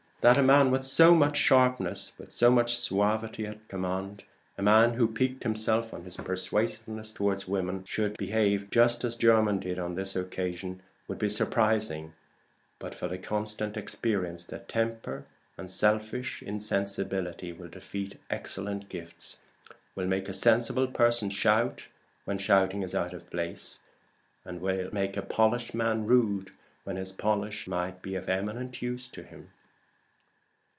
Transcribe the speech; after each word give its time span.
That 0.23 0.37
a 0.37 0.43
man 0.43 0.69
with 0.69 0.85
so 0.85 1.15
much 1.15 1.35
sharpness, 1.35 2.13
with 2.19 2.31
so 2.31 2.51
much 2.51 2.77
suavity 2.77 3.47
at 3.47 3.67
command 3.67 4.23
a 4.55 4.61
man 4.61 4.93
who 4.93 5.07
piqued 5.11 5.41
himself 5.41 5.95
on 5.95 6.03
his 6.03 6.15
persuasiveness 6.17 7.09
toward 7.09 7.43
women 7.45 7.83
should 7.85 8.19
behave 8.19 8.69
just 8.69 9.03
as 9.03 9.15
Jermyn 9.15 9.59
did 9.59 9.79
on 9.79 9.95
this 9.95 10.15
occasion, 10.15 10.83
would 11.07 11.17
be 11.17 11.27
surprising 11.27 12.13
but 12.77 12.93
for 12.93 13.07
the 13.07 13.17
constant 13.17 13.75
experience 13.75 14.43
that 14.43 14.69
temper 14.69 15.25
and 15.57 15.71
selfish 15.71 16.43
insensibility 16.43 17.51
will 17.51 17.69
defeat 17.69 18.19
excellent 18.29 18.89
gifts 18.89 19.41
will 19.95 20.07
make 20.07 20.29
a 20.29 20.35
sensible 20.35 20.85
person 20.85 21.31
shout 21.31 21.87
when 22.25 22.37
shouting 22.37 22.83
is 22.83 22.93
out 22.93 23.13
of 23.13 23.27
place, 23.31 23.79
and 24.45 24.61
will 24.61 24.91
make 24.93 25.17
a 25.17 25.23
polished 25.23 25.73
man 25.73 26.05
rude 26.05 26.51
when 26.83 26.95
his 26.95 27.11
polish 27.11 27.65
might 27.65 28.03
be 28.03 28.13
of 28.13 28.29
eminent 28.29 28.83
use 28.83 29.07
to 29.07 29.23
him. 29.23 29.49